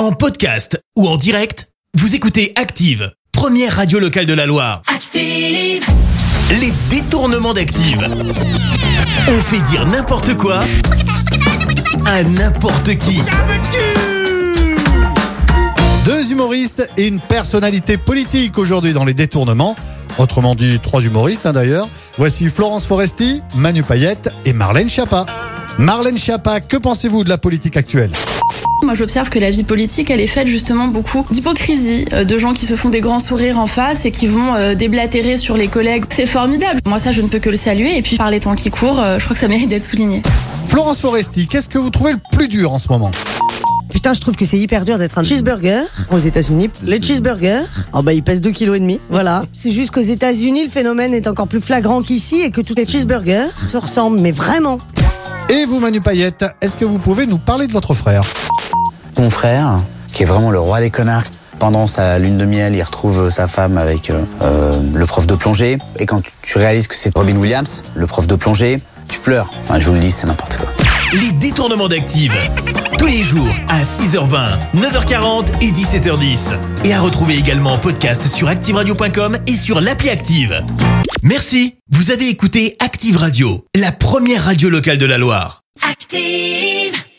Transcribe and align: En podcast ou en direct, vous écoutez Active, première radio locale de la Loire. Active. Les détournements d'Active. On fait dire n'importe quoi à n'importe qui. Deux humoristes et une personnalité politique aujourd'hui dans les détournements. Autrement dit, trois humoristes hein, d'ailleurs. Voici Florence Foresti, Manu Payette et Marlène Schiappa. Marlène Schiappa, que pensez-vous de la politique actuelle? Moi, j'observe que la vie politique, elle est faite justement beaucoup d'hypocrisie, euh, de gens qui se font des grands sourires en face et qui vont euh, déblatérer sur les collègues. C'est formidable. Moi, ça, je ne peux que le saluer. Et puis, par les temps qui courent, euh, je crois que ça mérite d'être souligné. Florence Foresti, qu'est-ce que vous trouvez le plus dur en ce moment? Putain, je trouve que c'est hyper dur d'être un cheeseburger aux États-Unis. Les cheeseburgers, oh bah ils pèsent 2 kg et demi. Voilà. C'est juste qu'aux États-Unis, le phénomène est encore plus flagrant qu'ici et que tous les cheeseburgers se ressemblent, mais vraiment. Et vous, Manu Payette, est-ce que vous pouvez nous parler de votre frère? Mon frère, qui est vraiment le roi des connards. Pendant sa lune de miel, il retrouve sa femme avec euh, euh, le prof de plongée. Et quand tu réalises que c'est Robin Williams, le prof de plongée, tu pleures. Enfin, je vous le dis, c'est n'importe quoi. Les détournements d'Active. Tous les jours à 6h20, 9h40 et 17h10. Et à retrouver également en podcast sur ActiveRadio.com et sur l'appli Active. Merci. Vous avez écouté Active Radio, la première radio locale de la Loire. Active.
En 0.00 0.12
podcast 0.12 0.82
ou 0.96 1.06
en 1.06 1.18
direct, 1.18 1.68
vous 1.92 2.14
écoutez 2.14 2.54
Active, 2.56 3.12
première 3.32 3.76
radio 3.76 3.98
locale 3.98 4.24
de 4.24 4.32
la 4.32 4.46
Loire. 4.46 4.80
Active. 4.86 5.84
Les 6.58 6.72
détournements 6.88 7.52
d'Active. 7.52 8.08
On 9.28 9.40
fait 9.42 9.60
dire 9.60 9.86
n'importe 9.86 10.38
quoi 10.38 10.64
à 12.06 12.22
n'importe 12.24 12.96
qui. 12.96 13.20
Deux 16.06 16.32
humoristes 16.32 16.88
et 16.96 17.06
une 17.06 17.20
personnalité 17.20 17.98
politique 17.98 18.56
aujourd'hui 18.56 18.94
dans 18.94 19.04
les 19.04 19.12
détournements. 19.12 19.76
Autrement 20.16 20.54
dit, 20.54 20.80
trois 20.80 21.02
humoristes 21.02 21.44
hein, 21.44 21.52
d'ailleurs. 21.52 21.90
Voici 22.16 22.48
Florence 22.48 22.86
Foresti, 22.86 23.42
Manu 23.54 23.82
Payette 23.82 24.30
et 24.46 24.54
Marlène 24.54 24.88
Schiappa. 24.88 25.26
Marlène 25.76 26.16
Schiappa, 26.16 26.62
que 26.62 26.78
pensez-vous 26.78 27.22
de 27.22 27.28
la 27.28 27.36
politique 27.36 27.76
actuelle? 27.76 28.12
Moi, 28.82 28.94
j'observe 28.94 29.28
que 29.28 29.38
la 29.38 29.50
vie 29.50 29.62
politique, 29.62 30.10
elle 30.10 30.20
est 30.20 30.26
faite 30.26 30.46
justement 30.46 30.88
beaucoup 30.88 31.24
d'hypocrisie, 31.30 32.06
euh, 32.12 32.24
de 32.24 32.38
gens 32.38 32.54
qui 32.54 32.64
se 32.64 32.74
font 32.74 32.88
des 32.88 33.00
grands 33.00 33.18
sourires 33.18 33.58
en 33.58 33.66
face 33.66 34.06
et 34.06 34.10
qui 34.10 34.26
vont 34.26 34.54
euh, 34.54 34.74
déblatérer 34.74 35.36
sur 35.36 35.56
les 35.56 35.68
collègues. 35.68 36.04
C'est 36.10 36.26
formidable. 36.26 36.80
Moi, 36.86 36.98
ça, 36.98 37.12
je 37.12 37.20
ne 37.20 37.28
peux 37.28 37.38
que 37.38 37.50
le 37.50 37.56
saluer. 37.56 37.98
Et 37.98 38.02
puis, 38.02 38.16
par 38.16 38.30
les 38.30 38.40
temps 38.40 38.54
qui 38.54 38.70
courent, 38.70 39.00
euh, 39.00 39.18
je 39.18 39.24
crois 39.24 39.34
que 39.34 39.40
ça 39.40 39.48
mérite 39.48 39.68
d'être 39.68 39.84
souligné. 39.84 40.22
Florence 40.66 41.00
Foresti, 41.00 41.46
qu'est-ce 41.46 41.68
que 41.68 41.78
vous 41.78 41.90
trouvez 41.90 42.12
le 42.12 42.18
plus 42.32 42.48
dur 42.48 42.72
en 42.72 42.78
ce 42.78 42.88
moment? 42.88 43.10
Putain, 43.90 44.14
je 44.14 44.20
trouve 44.20 44.34
que 44.34 44.46
c'est 44.46 44.58
hyper 44.58 44.84
dur 44.84 44.98
d'être 44.98 45.18
un 45.18 45.24
cheeseburger 45.24 45.82
aux 46.10 46.18
États-Unis. 46.18 46.70
Les 46.82 47.02
cheeseburgers, 47.02 47.64
oh 47.92 48.02
bah 48.02 48.12
ils 48.14 48.22
pèsent 48.22 48.40
2 48.40 48.52
kg 48.52 48.74
et 48.76 48.80
demi. 48.80 49.00
Voilà. 49.10 49.44
C'est 49.52 49.72
juste 49.72 49.90
qu'aux 49.90 50.00
États-Unis, 50.00 50.64
le 50.64 50.70
phénomène 50.70 51.12
est 51.12 51.26
encore 51.26 51.48
plus 51.48 51.60
flagrant 51.60 52.00
qu'ici 52.00 52.40
et 52.40 52.50
que 52.50 52.60
tous 52.60 52.74
les 52.76 52.86
cheeseburgers 52.86 53.48
se 53.68 53.76
ressemblent, 53.76 54.20
mais 54.20 54.30
vraiment. 54.30 54.78
Et 55.50 55.64
vous, 55.66 55.80
Manu 55.80 56.00
Payette, 56.00 56.44
est-ce 56.60 56.76
que 56.76 56.84
vous 56.84 56.98
pouvez 56.98 57.26
nous 57.26 57.38
parler 57.38 57.66
de 57.66 57.72
votre 57.72 57.92
frère? 57.92 58.22
Mon 59.20 59.28
frère, 59.28 59.82
qui 60.14 60.22
est 60.22 60.26
vraiment 60.26 60.50
le 60.50 60.58
roi 60.58 60.80
des 60.80 60.88
connards. 60.88 61.24
Pendant 61.58 61.86
sa 61.86 62.18
lune 62.18 62.38
de 62.38 62.46
miel, 62.46 62.74
il 62.74 62.82
retrouve 62.82 63.28
sa 63.28 63.48
femme 63.48 63.76
avec 63.76 64.08
euh, 64.08 64.24
euh, 64.40 64.80
le 64.94 65.04
prof 65.04 65.26
de 65.26 65.34
plongée. 65.34 65.76
Et 65.98 66.06
quand 66.06 66.22
tu 66.40 66.56
réalises 66.56 66.86
que 66.86 66.94
c'est 66.94 67.14
Robin 67.14 67.36
Williams, 67.36 67.82
le 67.94 68.06
prof 68.06 68.26
de 68.26 68.34
plongée, 68.34 68.80
tu 69.08 69.18
pleures. 69.18 69.52
Enfin, 69.64 69.78
je 69.78 69.84
vous 69.84 69.92
le 69.92 69.98
dis, 69.98 70.10
c'est 70.10 70.26
n'importe 70.26 70.56
quoi. 70.56 70.70
Les 71.12 71.32
détournements 71.32 71.88
d'Active. 71.88 72.32
Tous 72.96 73.04
les 73.04 73.20
jours 73.20 73.54
à 73.68 73.82
6h20, 73.82 74.58
9h40 74.74 75.48
et 75.60 75.70
17h10. 75.70 76.54
Et 76.84 76.94
à 76.94 77.02
retrouver 77.02 77.34
également 77.36 77.74
en 77.74 77.78
podcast 77.78 78.26
sur 78.26 78.48
ActiveRadio.com 78.48 79.36
et 79.46 79.54
sur 79.54 79.82
l'appli 79.82 80.08
Active. 80.08 80.64
Merci. 81.22 81.76
Vous 81.90 82.10
avez 82.10 82.30
écouté 82.30 82.74
Active 82.82 83.18
Radio, 83.18 83.66
la 83.78 83.92
première 83.92 84.46
radio 84.46 84.70
locale 84.70 84.96
de 84.96 85.04
la 85.04 85.18
Loire. 85.18 85.60
Active. 85.90 86.89